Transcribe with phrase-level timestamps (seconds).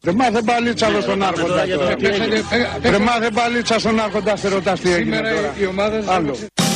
[0.00, 1.96] Δεν μάθε μπαλίτσα στον άρχοντα τώρα.
[2.80, 5.28] Δεν μάθε μπαλίτσα στον άρχοντα, σε ρωτάς τι έγινε τώρα.
[5.28, 6.67] Σήμερα η ομάδα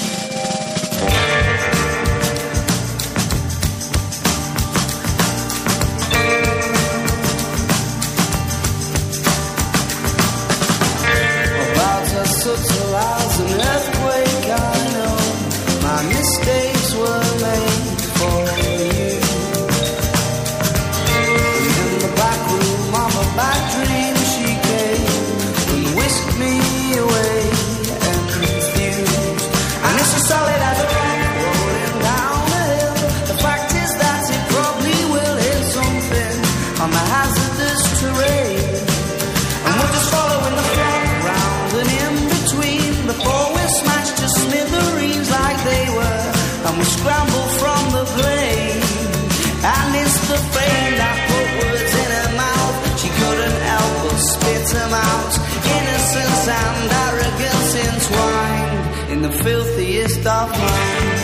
[59.23, 61.23] in the filthiest of minds.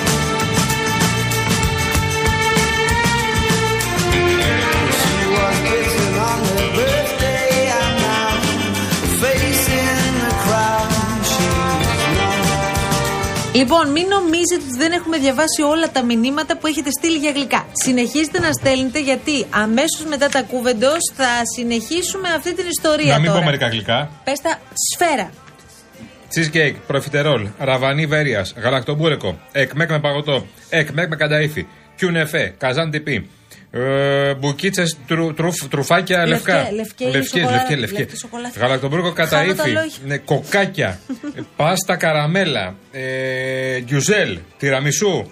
[5.01, 8.31] She was bitten on her birthday and now
[9.03, 10.91] the face in the crowd
[11.33, 13.55] she's known.
[13.55, 17.67] Λοιπόν, μην νομίζετε ότι δεν έχουμε διαβάσει όλα τα μηνύματα που έχετε στείλει για γλυκά.
[17.73, 23.13] Συνεχίστε να στέλνετε γιατί αμέσως μετά τα κούβεντο θα συνεχίσουμε αυτή την ιστορία.
[23.13, 23.39] Να μην τώρα.
[23.39, 24.11] πω μερικά γλυκά.
[24.25, 24.59] Πες τα
[24.93, 25.31] σφαίρα.
[26.35, 33.29] Cheesecake, προφιτερόλ, ραβανί βέρεια, γαλακτομπούρεκο, εκμέκ με παγωτό, εκμέκ με κανταήφι, κιουνεφέ, καζάν τυπί,
[33.71, 34.97] ε, μπουκίτσες
[35.71, 36.73] τρουφάκια Λευκέ, λευκά.
[36.73, 37.99] λευκέ, λευκέ, σοκολάτα, λευκέ, λευκέ.
[37.99, 38.61] λευκή σοκολάτα.
[38.61, 39.91] Γαλακτομπούρεκο Χάνω καταήφι, τα λόγια.
[40.07, 40.99] ναι, κοκάκια,
[41.37, 45.31] ε, πάστα καραμέλα, ε, γκιουζέλ, τυραμισού.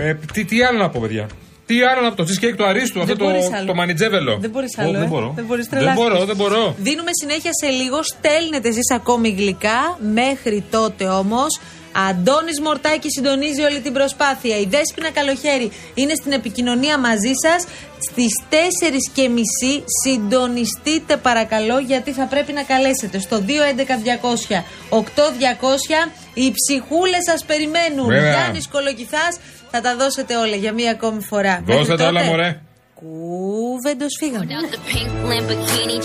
[0.00, 1.26] Ε, τι, τι άλλο να πω, παιδιά.
[1.68, 3.66] Τι άλλο να πω, το cheesecake του Αρίστου, αυτό το, μπορείς άλλο.
[3.66, 4.38] το μανιτζέβελο.
[4.40, 4.92] Δεν μπορείς Ω, άλλο.
[4.92, 5.06] δεν ε.
[5.06, 5.32] μπορώ.
[5.34, 6.10] Δεν, μπορείς, δεν τρελάθηκες.
[6.10, 6.74] μπορώ, δεν μπορώ.
[6.78, 7.98] Δίνουμε συνέχεια σε λίγο.
[8.02, 9.98] Στέλνετε εσείς ακόμη γλυκά.
[10.12, 11.60] Μέχρι τότε όμως.
[12.06, 14.58] Αντώνης Μορτάκης συντονίζει όλη την προσπάθεια.
[14.58, 17.64] Η Δέσποινα Καλοχέρη είναι στην επικοινωνία μαζί σας.
[18.10, 23.50] Στις 4.30 συντονιστείτε παρακαλώ γιατί θα πρέπει να καλέσετε στο 211-200-8200.
[26.34, 28.06] Οι ψυχούλες σας περιμένουν.
[28.06, 28.30] Βέβαια.
[28.30, 29.38] Γιάννης Κολοκυθάς
[29.70, 31.62] θα τα δώσετε όλα για μία ακόμη φορά.
[31.64, 32.60] Δώστε Μέχρι τα όλα, τότε, μωρέ.
[33.02, 34.46] Ούτε του φίλου του.
[34.46, 35.36] Δεν
[35.76, 36.00] είναι η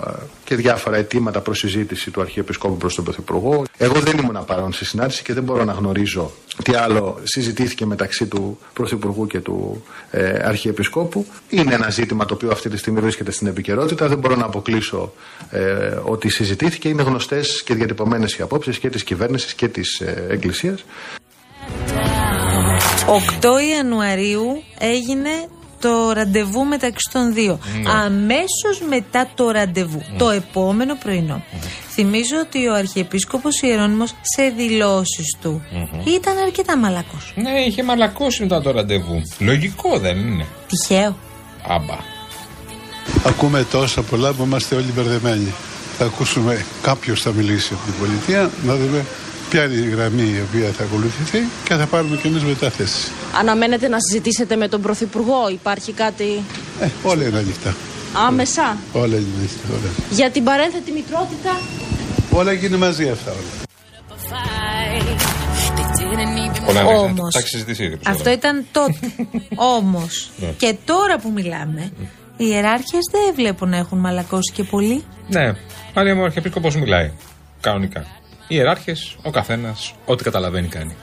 [0.06, 0.10] ε,
[0.44, 3.62] και διάφορα αιτήματα προς συζήτηση του Αρχιεπισκόπου προς τον Πρωθυπουργό.
[3.76, 6.31] Εγώ δεν ήμουν παρόν στη συνάντηση και δεν μπορώ να γνωρίζω
[6.65, 11.26] τι άλλο συζητήθηκε μεταξύ του Πρωθυπουργού και του ε, Αρχιεπισκόπου.
[11.48, 14.09] Είναι ένα ζήτημα το οποίο αυτή τη στιγμή βρίσκεται στην επικαιρότητα.
[14.09, 15.12] Δεν μπορώ να αποκλείσω
[15.50, 15.60] ε,
[16.03, 16.88] ότι συζητήθηκε.
[16.88, 20.84] Είναι γνωστές και διατυπωμένες οι απόψεις και της κυβέρνησης και της ε, Εκκλησίας.
[23.41, 25.31] 8 Ιανουαρίου έγινε
[25.81, 27.59] το ραντεβού μεταξύ των δύο.
[28.05, 31.43] Αμέσως μετά το ραντεβού, το επόμενο πρωινό.
[31.91, 35.62] Θυμίζω ότι ο Αρχιεπίσκοπος Ιερώνυμος σε δηλώσεις του
[36.06, 37.33] ήταν αρκετά μαλακός.
[37.34, 39.22] Ναι, είχε μαλακώσει μετά το ραντεβού.
[39.39, 40.47] Λογικό δεν είναι.
[40.69, 41.17] Τυχαίο.
[41.69, 41.97] Άμπα.
[43.27, 45.53] Ακούμε τόσα πολλά που είμαστε όλοι μπερδεμένοι.
[45.99, 49.05] Θα ακούσουμε κάποιος θα μιλήσει από την πολιτεία, να δούμε
[49.53, 53.11] ποια είναι η γραμμή η οποία θα ακολουθηθεί και θα πάρουμε και εμείς μετάθεση.
[53.41, 56.43] Αναμένετε να συζητήσετε με τον Πρωθυπουργό, υπάρχει κάτι;
[56.81, 57.75] Ε, όλα είναι ανοιχτά.
[58.27, 59.59] άμεσα; Όλα είναι ανοιχτά.
[59.73, 61.61] Όλα, για την παρένθετη μητρότητα;
[62.33, 63.41] όλα γίνει μαζί αυτά όλα.
[66.67, 66.93] Πολλά είναι.
[66.93, 68.34] Όμως, Τα έχει συζητήσει ήδη, Αυτό ξέρω.
[68.34, 68.98] ήταν τότε.
[69.78, 71.93] Όμως, και τώρα που μιλάμε,
[72.37, 75.05] οι ιεράρχες δεν βλέπουν να έχουν μαλακώσει και πολύ.
[75.28, 75.53] Ναι,
[75.93, 77.10] πάλι ο Αρχιεπίσκοπο μιλάει.
[77.60, 78.07] Κανονικά.
[78.48, 80.97] Οι ιεράρχες, ο καθένας, ό,τι καταλαβαίνει κάνει.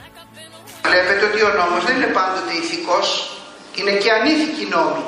[0.82, 3.06] Βλέπετε ότι ο νόμος δεν είναι πάντοτε ηθικός,
[3.78, 5.04] είναι και ανήθικοι νόμοι.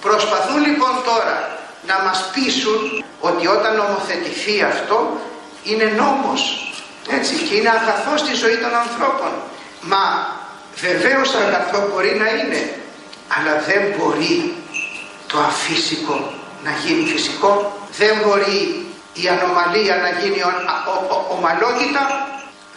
[0.00, 1.36] Προσπαθούν λοιπόν τώρα
[1.90, 2.80] να μας πείσουν
[3.20, 4.98] ότι όταν νομοθετηθεί αυτό
[5.62, 6.40] είναι νόμος.
[7.18, 9.32] Έτσι, και είναι αγαθός στη ζωή των ανθρώπων.
[9.80, 10.04] Μα
[10.86, 12.60] βεβαίως αγαθό μπορεί να είναι,
[13.34, 14.54] αλλά δεν μπορεί
[15.26, 16.32] το αφύσικο
[16.64, 17.52] να γίνει φυσικό.
[18.00, 18.85] Δεν μπορεί
[19.22, 22.02] η ανομαλία να γίνει ο- ο- ο- ομαλότητα.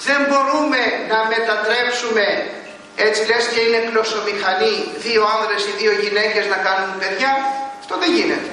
[0.08, 0.82] Δεν μπορούμε
[1.12, 2.26] να μετατρέψουμε
[3.06, 4.74] έτσι λες και είναι κλωσομηχανή
[5.06, 7.32] δύο άνδρες ή δύο γυναίκες να κάνουν παιδιά.
[7.82, 8.50] Αυτό δεν γίνεται.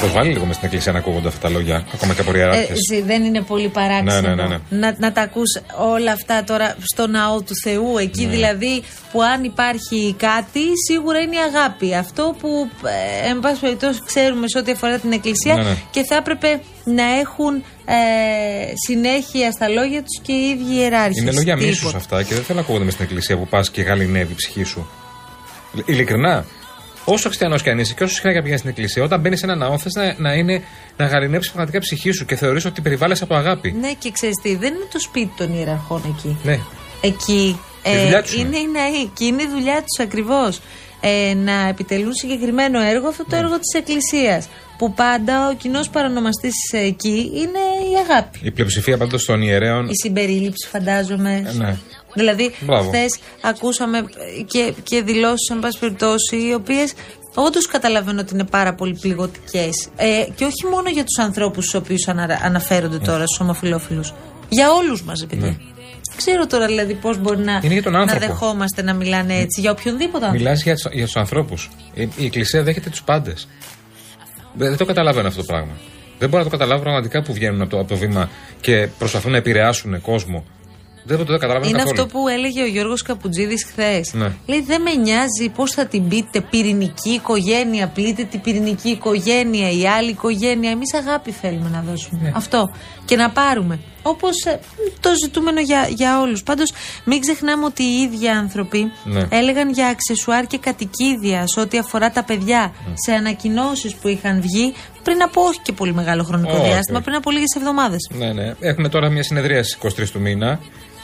[0.00, 2.72] Το βάλει λίγο μες στην εκκλησία να ακούγονται αυτά τα λόγια, ακόμα και από ιεράρχε.
[2.94, 4.78] Ε, δεν είναι πολύ παράξενο Ναι, ναι, ναι, ναι.
[4.78, 8.30] Να, να τα ακούς όλα αυτά τώρα στο ναό του Θεού, εκεί Ναι.
[8.30, 8.82] δηλαδή
[9.12, 11.94] που αν υπάρχει κάτι σίγουρα είναι η αγάπη.
[11.94, 12.70] Αυτό που
[13.24, 15.76] ε, εν πάση περιπτώσει ξέρουμε σε ό,τι αφορά την Εκκλησία Ναι, ναι.
[15.90, 17.54] και θα έπρεπε να έχουν
[17.84, 17.96] ε,
[18.86, 21.22] συνέχεια στα λόγια τους και οι ίδιοι ιεράρχες.
[21.22, 21.68] Είναι λόγια Τίποτα.
[21.70, 24.34] μίσου αυτά και δεν θέλω να ακούγονται μες στην εκκλησία που πας και γαλινεύει η
[24.34, 24.88] ψυχή σου.
[25.84, 26.44] Ειλικρινά.
[27.12, 29.38] Όσο χριστιανό και αν είσαι και όσο συχνά και αν πηγαίνεις στην εκκλησία, όταν μπαίνεις
[29.38, 30.62] σε ένα ναό, θες να, να, είναι,
[30.96, 33.72] να γαλινεύσει πραγματικά η ψυχή σου και θεωρείς ότι περιβάλλεσαι από αγάπη.
[33.80, 36.36] Ναι και ξέρεις τι, δεν είναι το σπίτι των ιεραρχών εκεί.
[36.42, 36.58] Ναι.
[37.00, 37.60] εκεί.
[37.82, 40.60] ε, Η δουλειά τους είναι οι ναοί και είναι η δουλειά τους ακριβώς.
[41.00, 43.38] Ε, να επιτελούν συγκεκριμένο έργο, αυτό το Ναι.
[43.42, 44.48] έργο της Εκκλησίας.
[44.78, 47.58] Που πάντα ο κοινός παρονομαστής εκεί είναι
[47.92, 48.38] η αγάπη.
[48.42, 49.86] Η πλειοψηφία πάντως των ιερέων.
[49.88, 51.42] Η συμπερίληψη, φαντάζομαι.
[51.46, 51.76] Ε, ναι.
[52.14, 52.88] Δηλαδή, Μπράβο.
[52.88, 54.04] χθες ακούσαμε
[54.46, 56.92] και, και δηλώσεις, εν πάση περιπτώσει, οι οποίες
[57.34, 59.88] όντως καταλαβαίνω ότι είναι πάρα πολύ πληγωτικές.
[59.96, 62.08] Ε, και όχι μόνο για τους ανθρώπους στους οποίους
[62.42, 64.02] αναφέρονται τώρα, στους ομοφυλόφιλου.
[64.48, 65.46] Για όλους μας, παιδιά.
[65.46, 65.56] Ναι.
[66.16, 68.26] Ξέρω τώρα δηλαδή πώς μπορεί να, Είναι για τον να άνθρωπο.
[68.26, 69.60] δεχόμαστε να μιλάνε έτσι.
[69.60, 70.36] Για οποιονδήποτε άνθρωπο.
[70.44, 71.70] Μιλάς για, τους- για τους ανθρώπους.
[71.94, 73.48] Η, η Εκκλησία δέχεται τους πάντες.
[74.54, 75.72] Δεν, δεν το καταλαβαίνω αυτό το πράγμα.
[76.18, 78.28] Δεν μπορώ να το καταλάβω πραγματικά που βγαίνουν από το, από το βήμα
[78.60, 80.44] και προσπαθούν να επηρεάσουν κόσμο.
[81.16, 82.02] Δεν το δεν καταλαβαίνω Είναι καθόλου.
[82.02, 84.12] αυτό που έλεγε ο Γιώργος Καπουτζίδη χθες.
[84.14, 84.32] Ναι.
[84.46, 87.88] Λέει: Δεν με νοιάζει πώς θα την πείτε πυρηνική οικογένεια.
[87.88, 90.70] Πλείτε την πυρηνική οικογένεια, η άλλη οικογένεια.
[90.70, 92.20] Εμείς αγάπη θέλουμε να δώσουμε.
[92.22, 92.32] Ναι.
[92.34, 92.70] Αυτό.
[93.04, 93.78] Και να πάρουμε.
[94.02, 94.34] Όπως
[95.00, 96.42] το ζητούμενο για, για όλους.
[96.42, 96.72] Πάντως,
[97.04, 99.26] μην ξεχνάμε ότι οι ίδιοι άνθρωποι Ναι.
[99.30, 104.74] έλεγαν για αξεσουάρ και κατοικίδια σε ό,τι αφορά τα παιδιά σε ανακοινώσεις που είχαν βγει
[105.02, 107.04] πριν από όχι και πολύ μεγάλο χρονικό Όχι, διάστημα, όχι.
[107.04, 108.10] πριν από λίγες εβδομάδες.
[108.18, 108.54] Ναι, ναι.
[108.60, 110.60] Έχουμε τώρα μια συνεδρία στις 23 του μήνα.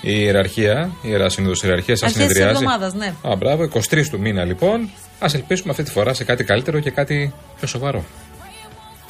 [0.06, 2.65] Η ιεραρχία, η ιερά σύνοδος ιεραρχίας θα Αρχές της συνεδριάζει.
[2.65, 3.15] εβδομάδας, ναι.
[3.33, 4.81] Α, μπράβο, 23 του μήνα λοιπόν.
[5.19, 8.05] Α ελπίσουμε αυτή τη φορά σε κάτι καλύτερο και κάτι πιο σοβαρό.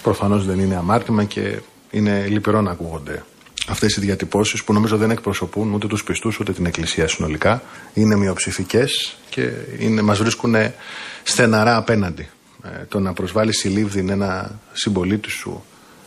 [0.03, 1.59] Προφανώς δεν είναι αμάρτημα και
[1.91, 3.23] είναι λυπηρό να ακούγονται
[3.69, 7.63] αυτές οι διατυπώσεις που νομίζω δεν εκπροσωπούν ούτε τους πιστούς ούτε την Εκκλησία συνολικά.
[7.95, 10.55] Είναι μειοψηφικές και είναι, μας βρίσκουν
[11.23, 12.29] στεναρά απέναντι.
[12.65, 15.65] Ε, το να προσβάλλεις συλλήβδιν ένα συμπολίτη σου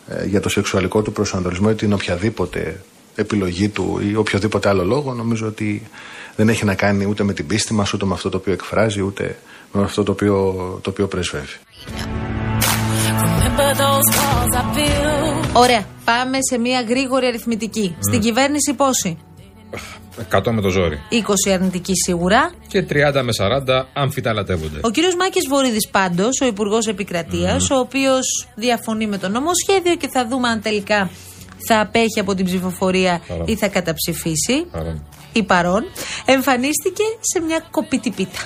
[0.07, 2.81] ε, για το σεξουαλικό του προσανατολισμό ή την οποιαδήποτε
[3.17, 5.83] επιλογή του ή οποιοδήποτε άλλο λόγο νομίζω ότι
[6.35, 9.01] δεν έχει να κάνει ούτε με την πίστη μας ούτε με αυτό το οποίο εκφράζει
[9.01, 9.37] ούτε
[9.71, 10.53] με αυτό το οποίο,
[10.83, 11.57] το οποίο πρεσβεύει.
[15.53, 15.85] Ωραία.
[16.05, 17.95] Πάμε σε μια γρήγορη αριθμητική.
[17.99, 19.17] Στην κυβέρνηση πόσοι;
[20.31, 20.99] 100 με το ζόρι.
[21.47, 22.51] 20 αρνητικοί σίγουρα.
[22.67, 24.79] Και 30 με 40 αμφιταλατεύονται.
[24.83, 30.07] Ο κύριος Μάκης Βορύδης πάντως, ο Υπουργός Επικρατείας, ο οποίος διαφωνεί με το νομοσχέδιο και
[30.07, 31.09] θα δούμε αν τελικά
[31.67, 33.47] θα απέχει από την ψηφοφορία Παρόν.
[33.47, 34.65] ή θα καταψηφίσει.
[34.71, 35.05] Παρόν.
[35.33, 35.83] Ή παρόν.
[36.25, 38.39] Εμφανίστηκε σε μια κοπίτη πίτα.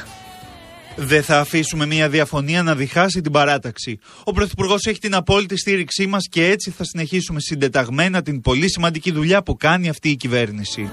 [0.95, 3.99] Δεν θα αφήσουμε μια διαφωνία να διχάσει την παράταξη.
[4.23, 9.11] Ο Πρωθυπουργός έχει την απόλυτη στήριξή μας και έτσι θα συνεχίσουμε συντεταγμένα την πολύ σημαντική
[9.11, 10.89] δουλειά που κάνει αυτή η κυβέρνηση.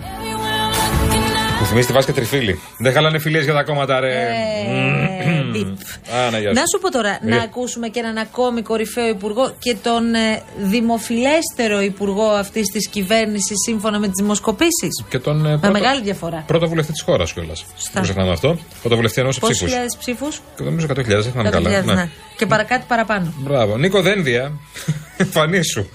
[1.71, 2.61] Μου θυμίζει τη Βάσκα Τριφίλη.
[2.79, 4.13] Δεν χαλάνε φιλίες για τα κόμματα, ρε.
[4.13, 5.67] Ε, μπιπ.
[5.67, 6.55] Α, ναι, γεια σου.
[6.55, 7.41] Να σου πω τώρα, να Ε.
[7.41, 13.99] ακούσουμε και έναν ακόμη κορυφαίο υπουργό και τον ε, δημοφιλέστερο υπουργό αυτής της κυβέρνησης σύμφωνα
[13.99, 15.05] με τις δημοσκοπήσεις.
[15.09, 16.45] Και τον ε, Με πρώτο, μεγάλη διαφορά.
[16.47, 17.65] πρώτο βουλευτή της χώρας κιόλας.
[17.93, 18.59] Δεν ξεχνάμε αυτό.
[18.81, 19.73] Πρωτοβουλευτή ενός Πόσους ψήφους.
[19.73, 21.71] χιλιάδες ψήφους; Νομίζω 100.000, δεν θυμάμαι καλά.
[21.83, 22.09] 100.000, ναι.
[22.37, 23.33] Και παρακάτω παραπάνω.
[23.39, 23.77] Μπράβο.
[23.77, 24.53] Νίκο Δένδια,
[25.17, 25.87] εμφανίσου.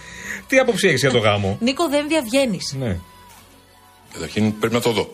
[0.47, 2.75] Τι άποψη έχεις για το γάμο; Νίκο Δένδια βγαίνεις.
[2.79, 2.97] ναι.
[4.13, 5.09] Καταρχήν πρέπει να το δω.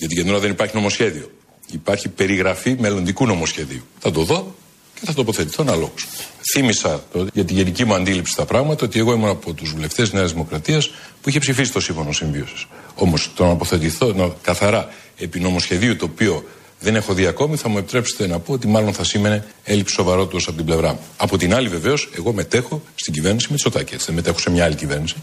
[0.00, 1.30] Γιατί για την ώρα δεν υπάρχει νομοσχέδιο.
[1.70, 3.82] Υπάρχει περιγραφή μελλοντικού νομοσχεδίου.
[3.98, 4.54] Θα το δω
[4.94, 6.06] και θα τοποθετηθώ αναλόγως.
[6.52, 10.12] Θύμησα το, για τη γενική μου αντίληψη στα πράγματα ότι εγώ ήμουν από τους βουλευτές
[10.12, 10.90] Νέας Δημοκρατίας
[11.20, 12.66] που είχε ψηφίσει το σύμφωνο συμβίωσης.
[12.94, 16.44] Όμως το να αποθετηθώ να, καθαρά επί νομοσχεδίου το οποίο
[16.80, 20.46] δεν έχω δει ακόμη, θα μου επιτρέψετε να πω ότι μάλλον θα σήμαινε έλλειψη σοβαρότητας
[20.46, 21.00] από την πλευρά μου.
[21.16, 23.94] Από την άλλη, βεβαίως, εγώ μετέχω στην κυβέρνηση Μητσοτάκη.
[23.94, 25.14] Έτσι, δεν μετέχω σε μια άλλη κυβέρνηση.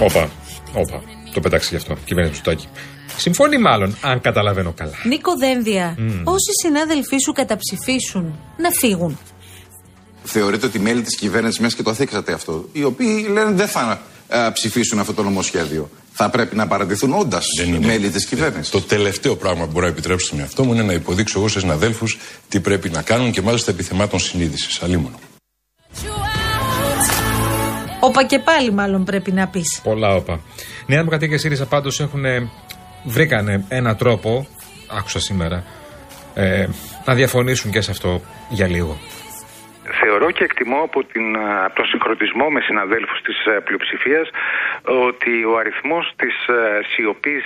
[0.00, 0.30] Όπα.
[0.72, 1.17] Όπα.
[1.32, 1.96] Το πέταξε γι' αυτό.
[2.04, 2.68] Κυβέρνηση Μητσοτάκη.
[3.16, 4.92] Συμφωνεί μάλλον, αν καταλαβαίνω καλά.
[5.04, 9.18] Νίκο Δένδια, όσοι συνάδελφοί σου καταψηφίσουν, να φύγουν;
[10.24, 14.00] Θεωρείτε ότι μέλη της κυβέρνησης, μέσα και το θίξατε αυτό, οι οποίοι λένε δεν θα
[14.28, 17.86] ε, ψηφίσουν αυτό το νομοσχέδιο, θα πρέπει να παρατηθούν όντας Δεν είναι.
[17.86, 18.70] μέλη της κυβέρνησης.
[18.70, 21.60] Το τελευταίο πράγμα που μπορώ να επιτρέψω με αυτό μου είναι να υποδείξω εγώ στου
[21.60, 22.18] συναδέλφους
[22.48, 24.82] τι πρέπει να κάνουν και μάλιστα επιθεμάτων συνείδησης.
[24.82, 25.18] Αλίμονο.
[28.00, 29.80] Όπα και πάλι, μάλλον πρέπει να πεις.
[29.82, 30.40] Πολλά όπα.
[30.88, 32.24] Νέα Δημοκρατία και ΣΥΡΙΖΑ πάντως έχουν.
[33.04, 34.46] βρήκανε ένα τρόπο,
[34.86, 35.64] άκουσα σήμερα,
[36.34, 36.66] ε,
[37.04, 38.98] να διαφωνήσουν και σε αυτό για λίγο.
[40.00, 44.30] Θεωρώ και εκτιμώ από, την, α, από τον συγχρονισμό με συναδέλφους της πλειοψηφίας
[44.82, 46.34] ότι ο αριθμός της
[46.92, 47.44] σιωπής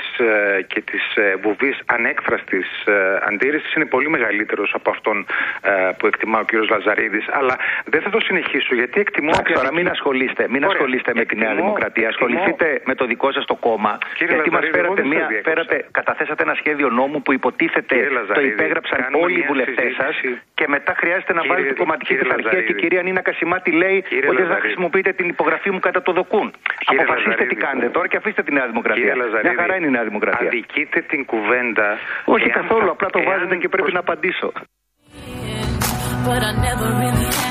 [0.66, 2.92] και της ε, βουβής ανέκφραστης ε,
[3.28, 5.26] αντίρρησης είναι πολύ μεγαλύτερος από αυτόν
[5.62, 7.26] ε, που εκτιμά ο κύριος Λαζαρίδης.
[7.32, 9.30] Αλλά δεν θα το συνεχίσω γιατί εκτιμώ...
[9.32, 10.68] Εντάξει, τώρα μην ασχολείστε, μην Ωραία.
[10.76, 12.08] ασχολείστε με τη Νέα Εκτιμώ- Δημοκρατία.
[12.08, 13.98] εκτιμώ- Ασχοληθείτε με το δικό σας το κόμμα.
[14.14, 15.50] Κύριε γιατί μας Λαζαρίδη, εγώ φέρατε δεν σας μία, διέκοψα.
[15.50, 19.46] φέρατε, καταθέσατε ένα σχέδιο νόμου που υποτίθεται Κύριε το Λαζαρίδη, υπέγραψαν κάνουμε όλοι οι μια
[19.50, 20.42] βουλευτές σας συζήτηση.
[20.54, 22.82] και μετά χρειάζεται να Κύριε- βάλετε κομματική κύριε πειθαρχία και η Λαζαρίδη.
[22.84, 24.64] κυρία Νίνα Κασιμάτη λέει Κύριε ότι δεν θα Λαζαρίδη.
[24.66, 26.46] χρησιμοποιείτε την υπογραφή μου κατά το δοκούν.
[26.92, 27.64] Αποφασίστε τι Λαζαρίδη.
[27.66, 29.00] κάνετε τώρα και αφήστε τη Νέα Δημοκρατία.
[29.02, 30.48] Κύριε Λαζαρίδη, Μια χαρά είναι η Νέα Δημοκρατία.
[30.52, 31.88] Αδικείτε την κουβέντα.
[32.36, 34.48] Όχι εάν καθόλου, θα- απλά το εάν βάζετε και πρέπει προς- να απαντήσω.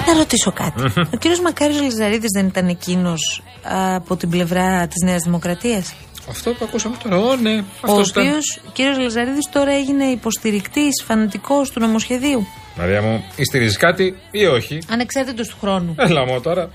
[0.08, 0.84] Να ρωτήσω κάτι.
[1.14, 3.44] Ο κύριος Μακάριος Λιζαρίδης δεν ήταν εκείνος
[3.96, 5.96] από την πλευρά της Νέας Δημοκρατίας;
[6.30, 7.56] Αυτό που ακούσαμε τώρα, ω, ναι.
[7.58, 8.24] Ο Αυτός ήταν.
[8.28, 12.48] οποίος κύριος Λιζαρίδης τώρα έγινε υποστηρικτής, φανατικός του νομοσχεδίου.
[12.76, 15.96] Μαρία μου, στηρίζει κάτι ή όχι; Ανεξάρτητος του χρόνου.
[15.98, 16.70] Έλα μου τώρα.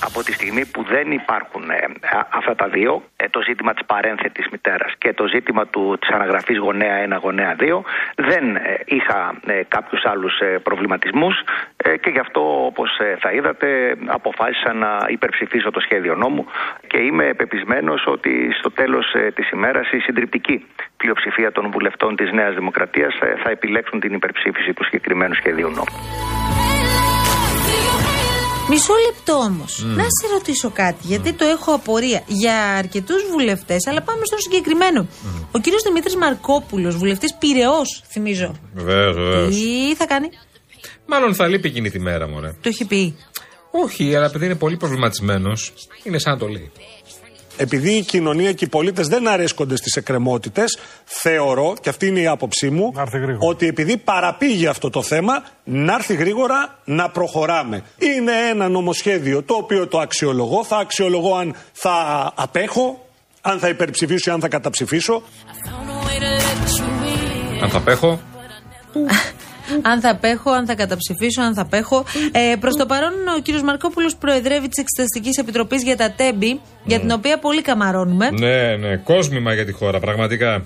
[0.00, 1.74] Από τη στιγμή που δεν υπάρχουν ε,
[2.16, 6.08] α- αυτά τα δύο, ε, το ζήτημα της παρένθετης μητέρας και το ζήτημα του, της
[6.08, 7.82] αναγραφής γονέα 1, γονέα 2,
[8.16, 11.42] δεν ε, είχα ε, κάποιους άλλους ε, προβληματισμούς
[11.76, 16.46] ε, και γι' αυτό όπως ε, θα είδατε αποφάσισα να υπερψηφίσω το σχέδιο νόμου
[16.86, 22.32] και είμαι πεπισμένος ότι στο τέλος ε, της ημέρας η συντριπτική πλειοψηφία των βουλευτών της
[22.32, 26.33] Νέας Δημοκρατίας ε, θα επιλέξουν την υπερψήφιση του συγκεκριμένου σχεδίου νόμου.
[28.68, 29.82] Μισό λεπτό όμως.
[29.84, 35.06] Να σε ρωτήσω κάτι, γιατί το έχω απορία για αρκετούς βουλευτές, αλλά πάμε στο συγκεκριμένο.
[35.52, 38.54] Ο κύριος Δημήτρης Μαρκόπουλος, βουλευτής Πυραιός, θυμίζω.
[38.74, 39.54] Βεβαίως, βεβαίως.
[39.54, 40.28] Τι θα κάνει,
[41.06, 42.48] Μάλλον θα λείπει εκείνη τη μέρα, μωρέ.
[42.48, 43.16] το έχει πει.
[43.70, 46.70] Όχι, αλλά επειδή είναι πολύ προβληματισμένος, είναι σαν να το λέει.
[47.56, 52.26] Επειδή η κοινωνία και οι πολίτες δεν αρέσκονται στις εκκρεμότητες, θεωρώ, και αυτή είναι η
[52.26, 52.92] άποψή μου,
[53.38, 57.82] ότι επειδή παραπήγει αυτό το θέμα, να έρθει γρήγορα να προχωράμε.
[57.98, 60.64] Είναι ένα νομοσχέδιο το οποίο το αξιολογώ.
[60.64, 61.92] Θα αξιολογώ αν θα
[62.34, 63.06] απέχω,
[63.40, 65.22] αν θα υπερψηφίσω ή αν θα καταψηφίσω.
[67.62, 68.20] Αν θα απέχω.
[69.82, 72.04] Αν θα απέχω, αν θα καταψηφίσω, αν θα απέχω.
[72.32, 77.00] Ε, Προς το παρόν, ο κύριος Μαρκόπουλος προεδρεύει της Εξεταστικής Επιτροπής για τα τέμπη, για
[77.00, 78.30] την οποία πολύ καμαρώνουμε.
[78.30, 80.64] Ναι, ναι, κόσμημα για τη χώρα, πραγματικά.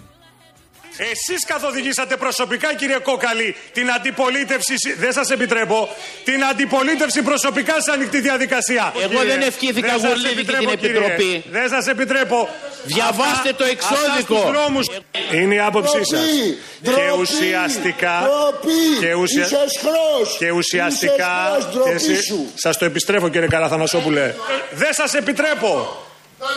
[1.00, 5.88] Εσείς καθοδηγήσατε προσωπικά κύριε Κόκαλη την αντιπολίτευση, δεν σας επιτρέπω,
[6.25, 8.93] την αντιπολίτευση προσωπικά σε ανοιχτή διαδικασία.
[9.02, 10.99] Εγώ δεν ευχήθηκα Δεν σας Γουρλίδη και επιτρέπω, την κύριε.
[10.99, 11.45] Επιτροπή.
[11.50, 12.49] Δεν σας επιτρέπω.
[12.85, 14.05] Διαβάστε το εξώδικο.
[14.05, 14.87] Αυτά στους δρόμους.
[15.33, 16.21] Είναι η άποψή σας.
[16.21, 18.14] Ντροπή, Και ντροπή, ουσιαστικά...
[18.23, 18.99] ντροπή.
[19.00, 19.45] Και, ουσια...
[19.45, 20.37] Είσαι σχρός.
[20.38, 21.14] και ουσιαστικά...
[21.14, 22.47] Είσαι σχρός, ντροπή και εσείς- σου.
[22.55, 24.35] Σας το επιστρέφω κύριε Καραθανασόπουλε.
[24.73, 26.02] Δεν σας επιτρέπω.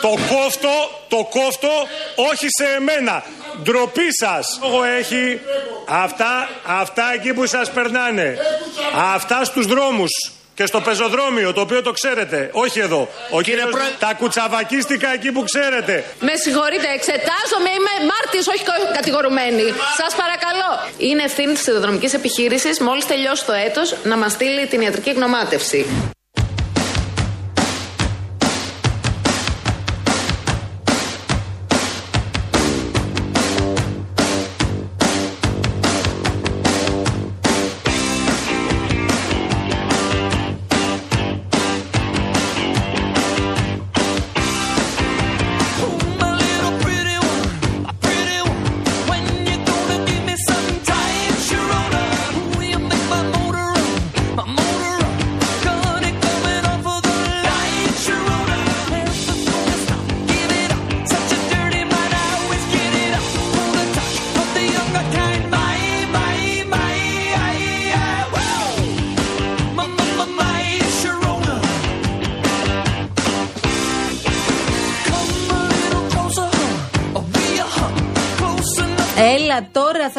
[0.02, 0.74] Το κόφτο,
[1.08, 1.70] το κόφτο,
[2.16, 3.24] όχι σε εμένα.
[3.64, 4.60] Ντροπή σας.
[4.62, 5.40] Λόγο έχει
[5.88, 8.38] αυτά, αυτά εκεί που σας περνάνε.
[9.14, 10.10] Αυτά στους δρόμους.
[10.56, 12.50] Και στο πεζοδρόμιο, το οποίο το ξέρετε.
[12.54, 13.08] Όχι εδώ.
[13.32, 13.70] Ο κύριος,
[14.00, 16.04] Τα κουτσαβακίστικα εκεί που ξέρετε.
[16.20, 19.64] Με συγχωρείτε, εξετάζομαι, είμαι μάρτης, όχι κα- κατηγορουμένη.
[19.98, 20.72] Σας παρακαλώ.
[20.98, 25.86] Είναι ευθύνη της ιδεοδρομικής επιχείρησης, μόλις τελειώσει το έτος, να μας στείλει την ιατρική γνωμάτευση.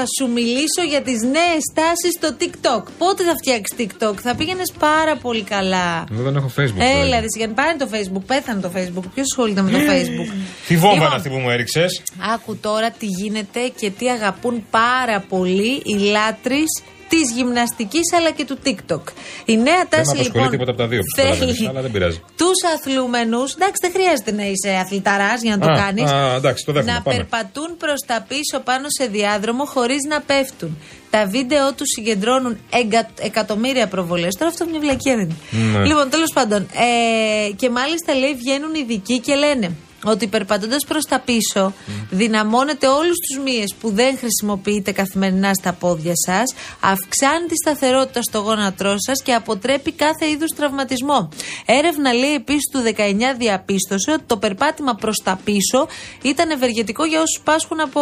[0.02, 2.82] Θα σου μιλήσω για τις νέες τάσεις στο TikTok.
[2.98, 6.04] Πότε θα φτιάξεις TikTok, θα πήγαινες πάρα πολύ καλά.
[6.12, 6.78] Εγώ δεν έχω Facebook.
[6.78, 7.20] Έλα, βέβαια.
[7.20, 8.22] ρε, για πάρει το Facebook.
[8.26, 9.06] Πέθανε το Facebook.
[9.14, 10.28] Ποιος ασχολείται με το Facebook;
[10.66, 11.86] Τι βόμβα Λοιπόν, είναι αυτή που μου έριξε.
[12.34, 16.82] Άκου τώρα τι γίνεται και τι αγαπούν πάρα πολύ οι λάτρεις
[17.12, 19.04] της γυμναστικής αλλά και του TikTok.
[19.44, 20.50] Η νέα Δεν τάση με απασχολεί λοιπόν.
[20.50, 21.00] τίποτα από τα δύο.
[21.00, 22.18] που καταλαβαίνεις, Αλλά δεν πειράζει.
[22.36, 26.10] τους αθλούμενους, εντάξει, δεν χρειάζεται να είσαι αθληταράς για να το Α, κάνεις.
[26.10, 27.16] α, εντάξει, το δέχομαι, Να πάμε.
[27.16, 30.78] περπατούν προς τα πίσω πάνω σε διάδρομο χωρίς να πέφτουν.
[31.10, 33.08] Τα βίντεο τους συγκεντρώνουν εγκα...
[33.20, 34.34] εκατομμύρια προβολές.
[34.38, 35.78] Τώρα αυτό μια βλακία δεν είναι.
[35.78, 35.84] Ναι.
[35.86, 36.60] Λοιπόν, τέλος πάντων.
[36.62, 39.70] Ε, και μάλιστα λέει βγαίνουν ειδικοί και λένε
[40.04, 41.72] ότι περπατώντας προς τα πίσω,
[42.10, 48.38] δυναμώνετε όλους τους μύες που δεν χρησιμοποιείτε καθημερινά στα πόδια σας, αυξάνει τη σταθερότητα στο
[48.38, 51.28] γόνατρό σας και αποτρέπει κάθε είδους τραυματισμό.
[51.66, 55.88] Έρευνα λέει επίσης του 19 διαπίστωσε ότι το περπάτημα προς τα πίσω
[56.22, 58.00] ήταν ευεργετικό για όσους πάσχουν από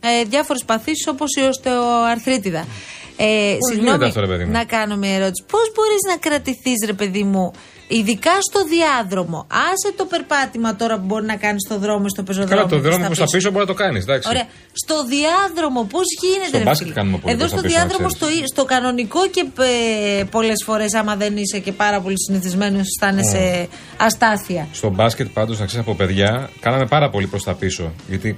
[0.00, 2.66] ε, διάφορες παθήσεις όπως η οστεοαρθρίτιδα.
[3.16, 5.44] Ε, γίνεται αυτό, ρε παιδί μου; να κάνω μια ερώτηση.
[5.50, 7.52] Πώς μπορείς να κρατηθείς, ρε παιδί μου,
[7.98, 9.46] ειδικά στο διάδρομο.
[9.70, 12.54] Άσε το περπάτημα τώρα που μπορεί να κάνεις στο δρόμο, στο πεζοδρόμο.
[12.56, 14.02] Καλά, το και δρόμο στα που στα πίσω μπορεί να το κάνεις.
[14.02, 14.28] Εντάξει.
[14.28, 14.46] Ωραία.
[14.72, 16.48] Στο διάδρομο, πώς γίνεται.
[16.48, 18.48] Στο ρε μπάσκετ φίλε; κάνουμε πολύ Εδώ προς τα στο πίσω, να διάδρομο, στο, ξέρεις.
[18.48, 19.44] στο κανονικό και
[20.20, 24.68] ε, πολλές φορές, άμα δεν είσαι και πάρα πολύ συνηθισμένος, αισθάνεσαι αστάθεια.
[24.72, 27.92] Στο μπάσκετ πάντως, να ξέρεις από παιδιά, κάναμε πάρα πολύ προς τα πίσω.
[28.08, 28.36] Γιατί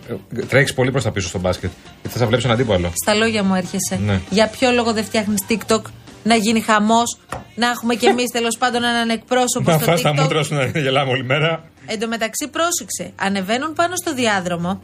[0.48, 1.70] τρέχεις πολύ προς τα πίσω στο μπάσκετ.
[2.02, 2.92] Γιατί θα βλέπεις έναν αντίπαλο.
[3.02, 3.98] Στα λόγια μου έρχεσαι.
[4.04, 4.20] Ναι.
[4.30, 5.82] Για ποιο λόγο δεν φτιάχνεις TikTok,
[6.24, 7.18] να γίνει χαμός,
[7.54, 10.20] να έχουμε κι εμείς τέλος πάντων έναν εκπρόσωπο Να στο φας τα TikTok.
[10.20, 11.64] μούτρα σου να γελάμε όλη μέρα.
[11.86, 13.12] Εν τω μεταξύ, πρόσεξε.
[13.26, 14.80] Ανεβαίνουν πάνω στο διάδρομο,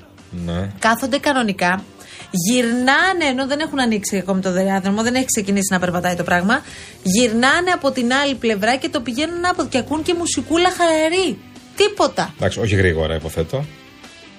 [0.47, 0.71] Ναι.
[0.79, 1.85] κάθονται κανονικά,
[2.31, 6.63] γυρνάνε ενώ δεν έχουν ανοίξει ακόμη το διάδρομο, δεν έχει ξεκινήσει να περπατάει το πράγμα.
[7.03, 11.39] Γυρνάνε από την άλλη πλευρά και το πηγαίνουν από και ακούν και μουσικούλα χαλαρή.
[11.77, 12.35] Τίποτα.
[12.37, 13.65] Εντάξει, όχι γρήγορα, υποθέτω.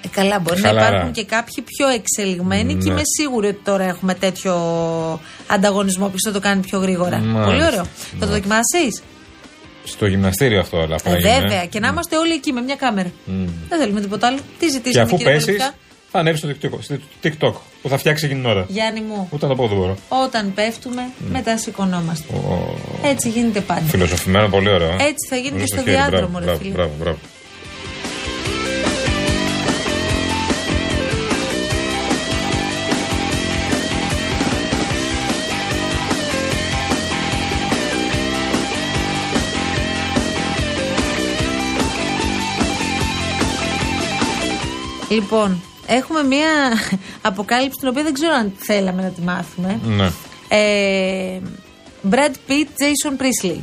[0.05, 0.81] Ε, καλά, μπορεί Χαλαρά.
[0.81, 2.91] να υπάρχουν και κάποιοι πιο εξελιγμένοι και Ναι.
[2.91, 4.53] είμαι σίγουρη ότι τώρα έχουμε τέτοιο
[5.47, 6.07] ανταγωνισμό.
[6.07, 7.43] Ποιος θα το κάνει πιο γρήγορα; Μάλιστα.
[7.45, 7.83] Πολύ ωραίο.
[8.19, 9.01] Θα το δοκιμάσεις;
[9.83, 11.09] Στο γυμναστήριο αυτό όλα αυτά.
[11.09, 11.39] Ε, είναι.
[11.39, 11.65] βέβαια.
[11.65, 13.11] Και να είμαστε όλοι εκεί με μια κάμερα.
[13.25, 13.45] Μμ.
[13.69, 14.37] Δεν θέλουμε τίποτα άλλο.
[14.59, 15.73] Τι Και ζητήσαμε, αφού κύριε πέσεις, Βελουχιά;
[16.11, 18.65] θα ανέβεις στο TikTok, στο TikTok που θα φτιάξει εκείνη την ώρα.
[18.67, 19.97] Γιάννη μου, Ούτε να το πω δεν μπορώ.
[20.25, 22.33] όταν πέφτουμε, μετά σηκωνόμαστε.
[22.33, 23.81] Ο- Έτσι γίνεται πάντα.
[23.81, 24.89] Φιλοσοφημένο, πολύ ωραίο.
[24.89, 24.93] ε.
[24.93, 26.71] Έτσι θα γίνει Όλο και στο στο χέρι, διάδρομο, μπράβο, ρε μπράβο, φίλε.
[26.73, 27.17] Μπράβο, μπράβο.
[45.11, 46.47] Λοιπόν, έχουμε μία
[47.29, 49.79] αποκάλυψη την οποία δεν ξέρω αν θέλαμε να τη μάθουμε.
[49.83, 50.11] Ναι.
[50.47, 51.39] Ε,
[52.11, 53.59] Brad Pitt, Jason Priestley.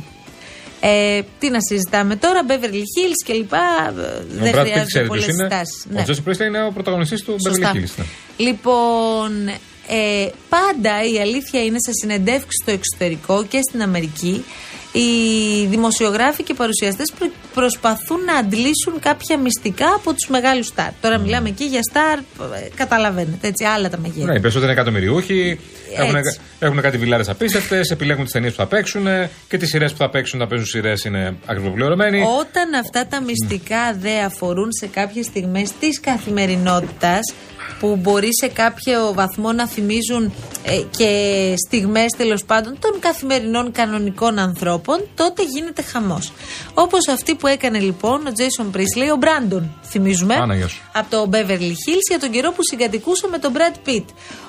[0.81, 3.53] Ε, τι να συζητάμε τώρα, Beverly Hills κλπ.
[3.53, 3.57] Ε,
[3.89, 3.93] Ο
[4.29, 5.65] Δεν Brad Pitt χρειάζεται ξέρει πολλές ποιος είναι;
[5.95, 6.21] συστάσει.
[6.21, 7.71] Ο Jason Priestley είναι ο πρωταγωνιστής του Σωστά.
[7.71, 7.91] Beverly Hills.
[7.97, 8.05] ναι.
[8.37, 9.47] Λοιπόν,
[9.87, 14.43] ε, πάντα η αλήθεια είναι σε συνεντεύξεις στο εξωτερικό και στην Αμερική
[14.91, 20.89] οι δημοσιογράφοι και παρουσιαστές προ- προσπαθούν να αντλήσουν κάποια μυστικά από τους μεγάλους στάρ.
[21.01, 24.23] Τώρα μιλάμε εκεί για στάρ, ε, καταλαβαίνετε, έτσι, άλλα τα μεγέθη.
[24.23, 25.59] Ναι, οι περισσότεροι είναι εκατομμυριούχοι.
[25.97, 26.39] Έχουν, Έτσι.
[26.59, 29.05] έχουν κάτι βιλάρε απίστευτες, επιλέγουν τις ταινίες που θα παίξουν
[29.49, 32.21] και τις σειρές που θα παίξουν να παίζουν σειρές είναι ακριβοπληρωμένοι.
[32.39, 37.33] Όταν αυτά τα μυστικά δε αφορούν σε κάποιες στιγμές της καθημερινότητας
[37.79, 44.39] που μπορεί σε κάποιο βαθμό να θυμίζουν ε, και στιγμές τέλος πάντων των καθημερινών κανονικών
[44.39, 46.31] ανθρώπων, τότε γίνεται χαμός.
[46.73, 50.81] Όπως αυτή που έκανε λοιπόν ο Jason Priestley, ο Μπράντον, θυμίζουμε, Άναγια σου.
[50.93, 54.05] από το Beverly Hills για τον καιρό που συγκατοικούσε με τον Brad Pitt.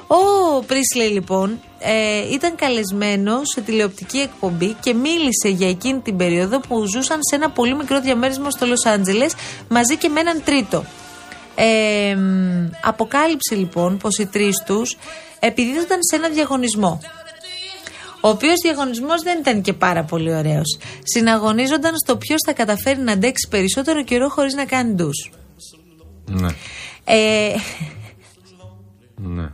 [0.07, 6.61] Ο Πρίσλεϊ λοιπόν ε, ήταν καλεσμένος σε τηλεοπτική εκπομπή και μίλησε για εκείνη την περίοδο
[6.61, 9.35] που ζούσαν σε ένα πολύ μικρό διαμέρισμα στο Λος Άντζελες
[9.69, 10.85] μαζί και με έναν τρίτο.
[11.63, 14.97] Ε, μ, αποκάλυψε λοιπόν πως οι τρεις τους
[15.41, 17.01] επιδίδονταν σε ένα διαγωνισμό
[18.21, 20.79] ο οποίος διαγωνισμός δεν ήταν και πάρα πολύ ωραίος.
[21.03, 25.31] Συναγωνίζονταν στο ποιος θα καταφέρει να αντέξει περισσότερο καιρό χωρίς να κάνει ντους.
[26.27, 26.49] Ναι.
[27.05, 27.55] Ε,
[29.17, 29.49] ναι.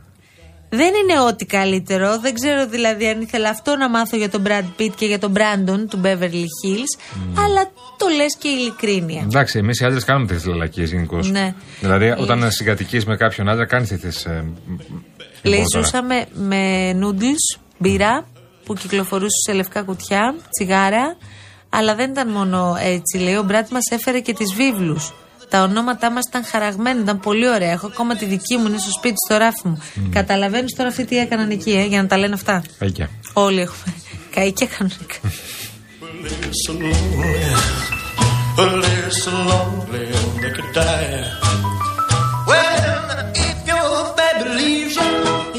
[0.69, 2.19] Δεν είναι ό,τι καλύτερο.
[2.19, 5.33] Δεν ξέρω δηλαδή αν ήθελα αυτό να μάθω για τον Brad Pitt και για τον
[5.35, 7.01] Brandon του Beverly Hills.
[7.43, 9.21] Αλλά το λες και ειλικρίνεια.
[9.21, 11.29] Εντάξει, εμείς οι άντρες κάνουμε τέτοιε λαλακίες γενικώς.
[11.31, 11.53] Ναι.
[11.79, 12.15] Δηλαδή, Ε.
[12.17, 14.09] όταν συγκατοικείς με κάποιον άντρα, κάνεις τέτοιε.
[14.25, 14.43] Ε, Λέει,
[15.43, 15.85] λοιπόν, τώρα.
[15.85, 18.25] ζούσαμε με noodles, μπύρα
[18.65, 21.17] που κυκλοφορούσε σε λευκά κουτιά, τσιγάρα.
[21.69, 23.17] Αλλά δεν ήταν μόνο έτσι.
[23.17, 25.13] Λέει, ο Μπράτ μας έφερε και τις βίβλους.
[25.49, 27.71] Τα ονόματά μας ήταν χαραγμένα, ήταν πολύ ωραία.
[27.71, 29.81] Έχω ακόμα τη δική μου, είναι στο σπίτι, στο ράφι μου.
[30.11, 33.09] Καταλαβαίνεις τώρα αυτοί τι έκαναν εκεί, ε, για να τα λένε αυτά; Καϊκιά.
[33.33, 33.93] Όλοι έχουμε.
[34.31, 35.15] Καίκια κανονικά.
[36.65, 37.35] so lonely.
[38.57, 40.05] Well, they're so lonely
[40.41, 41.31] they could die.
[42.51, 43.05] Well,
[43.45, 45.13] if your baby leaves you,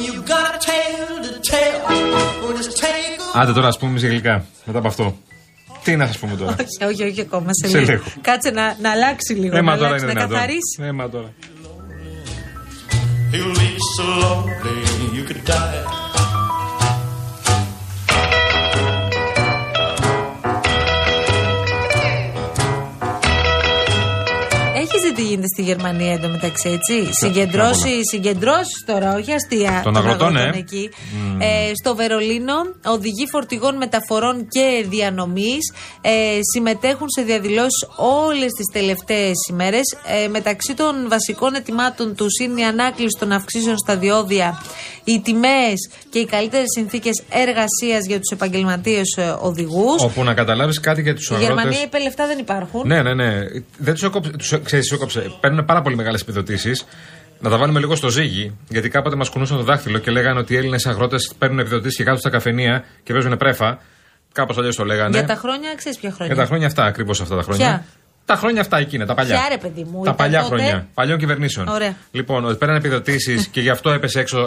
[0.07, 1.79] you got a tale to tell.
[2.43, 4.45] Well, just take a Άντε τώρα, ας πούμε εμείς γλυκά.
[4.65, 5.17] Μετά από αυτό.
[5.91, 6.57] Τι να σας πούμε τώρα;
[6.89, 7.47] όχι, όχι, όχι ακόμα.
[7.51, 7.91] Σε, Σε λίγο.
[7.93, 8.03] λίγο.
[8.21, 9.57] Κάτσε να, να αλλάξει λίγο.
[9.57, 10.37] Έμα να τώρα αλλάξει, είναι να δυνατόν.
[10.37, 10.79] καθαρίσει.
[10.83, 11.33] Έμα τώρα.
[25.19, 27.13] Τι γίνεται στη Γερμανία εντωμεταξύ, έτσι.
[27.13, 29.81] Συγκεντρώσει, συγκεντρώσει τώρα, όχι αστεία.
[29.85, 30.51] Των αγροτών, ε.
[30.55, 30.91] εκεί.
[31.39, 32.55] Ε, στο Βερολίνο,
[32.85, 36.11] οδηγοί φορτηγών μεταφορών και διανομής ε,
[36.53, 39.97] συμμετέχουν σε διαδηλώσεις όλες τις τελευταίες ημέρες.
[40.25, 44.63] Ε, μεταξύ των βασικών ετοιμάτων τους είναι η ανάκληση των αυξήσεων στα διόδια,
[45.05, 50.03] οι τιμές και οι καλύτερες συνθήκες εργασίας για τους επαγγελματίες οδηγούς.
[50.03, 51.55] Όπου να καταλάβεις κάτι για τους Στη αγρότες.
[51.55, 52.87] Γερμανία είπε λεφτά δεν υπάρχουν.
[52.87, 53.31] Ναι, ναι, ναι.
[53.79, 55.15] Δεν τους έκοψε.
[55.15, 55.39] Τους, ξέρεις, τους έκοψε.
[55.41, 56.87] Παίρνουν πάρα πολύ μεγάλες επιδοτήσεις.
[57.41, 60.55] Να τα βάλουμε λίγο στο ζύγι, γιατί κάποτε μας κουνούσαν το δάχτυλο και λέγανε ότι
[60.55, 63.79] οι Έλληνες αγρότες παίρνουν επιδοτήσεις και κάτω στα καφενεία και παίζουν πρέφα.
[64.33, 65.19] Κάπως αλλιώς το λέγανε.
[65.19, 67.67] Για τα χρόνια, ξέρεις ποια χρόνια; Για τα χρόνια αυτά, ακριβώς αυτά τα χρόνια.
[67.67, 67.85] Ποια;
[68.25, 69.35] Τα χρόνια αυτά εκείνα, τα παλιά.
[69.35, 70.89] Ποια, ρε παιδί μου, τα ήταν παλιά τότε; χρόνια.
[70.95, 71.69] Παλιών κυβερνήσεων.
[71.69, 71.97] Ωραία.
[72.11, 74.39] Λοιπόν, ότι παίρνανε επιδοτήσεις και γι' αυτό έπεσε έξω.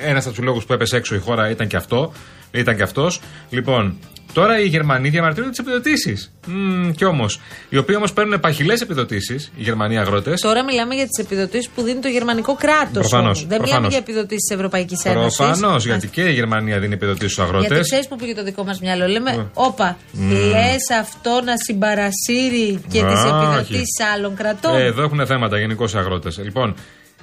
[0.00, 2.12] Ένας από τους λόγους που έπεσε έξω η χώρα ήταν και αυτό.
[2.50, 3.20] Ήταν και αυτός.
[3.50, 3.98] Λοιπόν,
[4.34, 6.32] τώρα οι Γερμανοί διαμαρτύρονται τις επιδοτήσεις.
[6.46, 7.40] Mm, κι όμως.
[7.68, 10.40] Οι οποίοι όμως παίρνουν παχυλέ επιδοτήσεις, οι Γερμανοί αγρότες.
[10.40, 13.08] Τώρα μιλάμε για τις επιδοτήσεις που δίνει το γερμανικό κράτος.
[13.08, 13.88] Προφανώς, Δεν μιλάμε προφανώς.
[13.90, 15.36] για επιδοτήσεις της Ευρωπαϊκής Ένωσης.
[15.36, 17.68] Προφανώς, γιατί και η Γερμανία δίνει επιδοτήσεις στους αγρότες.
[17.68, 19.06] Γιατί ξέρει που πήγε το δικό μας μυαλό.
[19.06, 19.44] Λέμε, Ναι.
[19.54, 20.30] όπα, Μμ.
[20.30, 24.10] λες αυτό να συμπαρασύρει και τις Α, επιδοτήσεις όχι.
[24.14, 26.38] άλλων κρατών; Ε, εδώ έχουν θέματα γενικώς οι αγρότες.
[26.38, 26.74] Λοιπόν,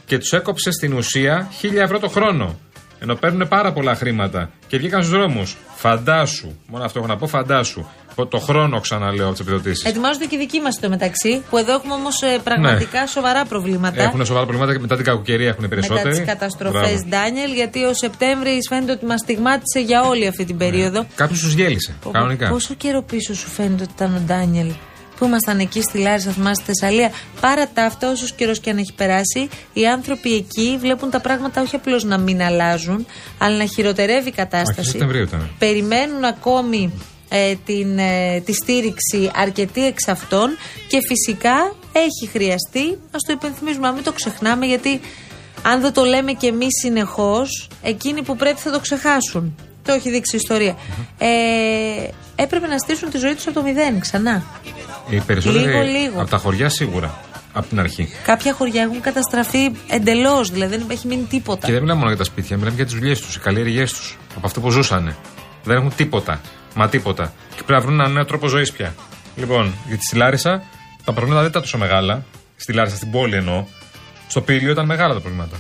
[0.06, 2.60] και τους έκοψε στην ουσία 1000 ευρώ το χρόνο.
[3.04, 5.58] Ενώ παίρνουν πάρα πολλά χρήματα και βγήκαν στους δρόμους.
[5.76, 7.86] Φαντάσου, μόνο αυτό έχω να πω, φαντάσου.
[8.16, 9.84] Το- Το χρόνο ξαναλέω από τις επιδοτήσεις.
[9.86, 13.96] Ετοιμάζονται και οι δικοί μας στο μεταξύ, που εδώ έχουμε όμως πραγματικά σοβαρά προβλήματα.
[13.96, 14.04] Ναι.
[14.04, 16.16] Έχουν σοβαρά προβλήματα και μετά την κακοκαιρία έχουν οι μετά περισσότεροι.
[16.18, 17.06] τι καταστροφές, Μπράβο.
[17.10, 21.06] Ντάνιελ, γιατί ο Σεπτέμβρη φαίνεται ότι μας στιγμάτισε για όλη αυτή την περίοδο.
[21.16, 21.92] Κάποιος του γέλησε.
[21.92, 22.50] Πω, πω, Κανονικά.
[22.50, 24.72] Πόσο καιρό πίσω σου φαίνεται ότι ήταν ο Ντάνιελ;
[25.22, 27.12] Που ήμασταν εκεί στη Λάρισα, θυμάσαι στη Θεσσαλία.
[27.42, 31.62] Παρά τα αυτά, όσος καιρός και αν έχει περάσει, οι άνθρωποι εκεί βλέπουν τα πράγματα
[31.62, 33.06] όχι απλώς να μην αλλάζουν,
[33.38, 34.90] αλλά να χειροτερεύει η Αρχή κατάσταση.
[34.90, 35.50] Σεπτεμβρίου ήταν.
[35.60, 36.94] Περιμένουν ακόμη
[37.30, 40.50] ε, την, ε, τη στήριξη αρκετοί εξ αυτών
[40.88, 45.02] και φυσικά έχει χρειαστεί, να το υπενθυμίζουμε, να μην το ξεχνάμε γιατί
[45.64, 49.56] αν δεν το λέμε και εμείς συνεχώς, εκείνοι που πρέπει θα το ξεχάσουν.
[49.84, 50.76] Το έχει δείξει η ιστορία.
[51.18, 54.44] Ε, έπρεπε να στήσουν τη ζωή τους από το μηδέν ξανά.
[55.16, 56.22] Οι περισσότεροι Λίγο, λίγο.
[56.22, 57.20] από τα χωριά σίγουρα.
[57.54, 58.10] Από την αρχή.
[58.24, 61.66] Κάποια χωριά έχουν καταστραφεί εντελώς, δηλαδή δεν έχει μείνει τίποτα.
[61.66, 64.18] Και δεν μιλάμε μόνο για τα σπίτια, μιλάμε για τις δουλειές τους, οι καλλιέργειές τους.
[64.36, 65.16] Από αυτό που ζούσαν.
[65.64, 66.42] Δεν έχουν τίποτα.
[66.76, 67.34] Μα τίποτα.
[67.56, 68.96] Και πρέπει να βρουν ένα νέο τρόπο ζωής πια.
[69.36, 70.64] Λοιπόν, γιατί στη Λάρισα
[71.04, 72.24] τα προβλήματα δεν ήταν τόσο μεγάλα.
[72.56, 73.66] Στη Λάρισα, στην πόλη εννοώ.
[74.28, 75.58] Στο Πήλιο ήταν μεγάλα τα προβλήματα.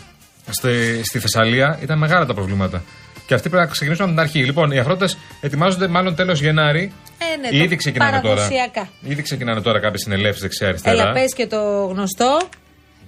[0.50, 2.84] Στη, στη Θεσσαλία ήταν μεγάλα τα προβλήματα.
[3.32, 4.44] Και αυτοί πρέπει να ξεκινήσουν από την αρχή.
[4.46, 6.91] Λοιπόν, οι αγρότες ετοιμάζονται μάλλον τέλος Γενάρη.
[7.34, 8.22] Ε, ναι, το Ήδη ξεκινάνε τώρα.
[8.36, 8.89] παραδοσιακά.
[9.02, 11.02] Ήδη ξεκινάνε τώρα κάποιες συνελεύσεις δεξιά-αριστερά.
[11.02, 12.39] Έλα, πες και το γνωστό.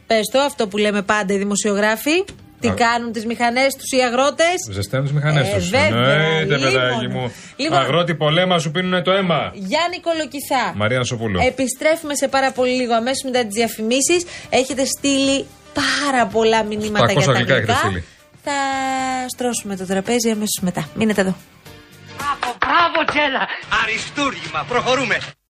[0.07, 2.23] Πες το, αυτό που λέμε πάντα οι δημοσιογράφοι.
[2.59, 2.73] Τι Α.
[2.73, 4.55] κάνουν τις μηχανές τους οι αγρότες.
[4.71, 5.69] Ζεσταίνουν τις μηχανές Ε, τους.
[5.69, 7.19] βέβαια, Εννοείται, παιδάκι λίμωνο.
[7.19, 7.31] μου.
[7.55, 7.77] Λοιπόν.
[7.77, 9.51] Αγρότη πολέμα σου πίνουν το αίμα.
[9.53, 10.73] Γιάννη Κολοκυθά.
[10.75, 11.39] Μαρία Σοπούλου.
[11.47, 14.25] Επιστρέφουμε σε πάρα πολύ λίγο αμέσως μετά τις διαφημίσεις.
[14.49, 17.77] Έχετε στείλει πάρα πολλά μηνύματα 800 για τα αγγλικά έχετε αγγλικά.
[17.77, 18.03] στείλει.
[18.43, 18.53] Θα
[19.27, 20.89] στρώσουμε το τραπέζι αμέσως μετά.
[20.95, 21.35] Μείνετε εδώ.
[22.59, 23.47] Μπράβο, Τζέλα!
[23.83, 25.17] Αριστούργημα, προχωρούμε.